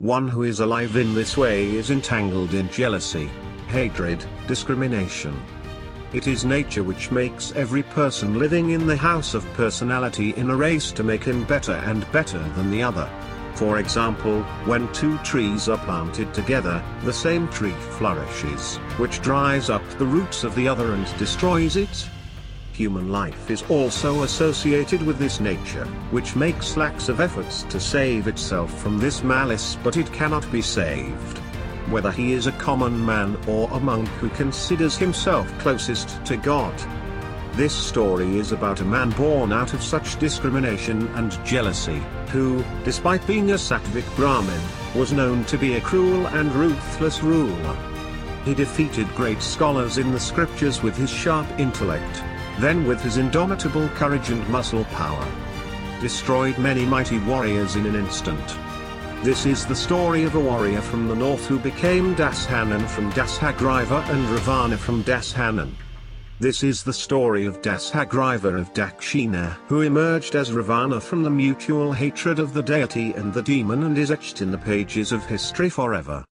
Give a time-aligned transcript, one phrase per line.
[0.00, 3.28] One who is alive in this way is entangled in jealousy,
[3.66, 5.36] hatred, discrimination.
[6.12, 10.56] It is nature which makes every person living in the house of personality in a
[10.56, 13.10] race to make him better and better than the other.
[13.54, 19.82] For example, when two trees are planted together, the same tree flourishes, which dries up
[19.98, 22.08] the roots of the other and destroys it.
[22.78, 28.28] Human life is also associated with this nature, which makes lax of efforts to save
[28.28, 31.38] itself from this malice but it cannot be saved.
[31.90, 36.72] Whether he is a common man or a monk who considers himself closest to God.
[37.54, 43.26] This story is about a man born out of such discrimination and jealousy, who, despite
[43.26, 44.60] being a Sattvic Brahmin,
[44.94, 47.76] was known to be a cruel and ruthless ruler.
[48.44, 52.22] He defeated great scholars in the scriptures with his sharp intellect,
[52.60, 55.26] then with his indomitable courage and muscle power.
[56.00, 58.56] Destroyed many mighty warriors in an instant.
[59.22, 64.08] This is the story of a warrior from the north who became Dashanan from Dashagriva
[64.10, 65.72] and Ravana from Dashanan.
[66.40, 71.92] This is the story of Dashagriva of Dakshina who emerged as Ravana from the mutual
[71.92, 75.68] hatred of the deity and the demon and is etched in the pages of history
[75.68, 76.24] forever.